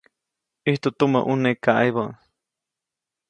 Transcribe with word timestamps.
ʼIjtu 0.65 0.89
tumä 0.97 1.19
ʼuneʼ 1.27 1.55
kaʼebä. 1.63 2.03